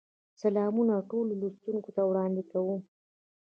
سلامونه 0.41 0.95
ټولو 1.09 1.31
لوستونکو 1.41 1.89
ته 1.95 2.01
وړاندې 2.09 2.41
کوم. 2.51 2.81